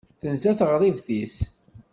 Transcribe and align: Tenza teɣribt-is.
Tenza 0.19 0.51
teɣribt-is. 0.59 1.37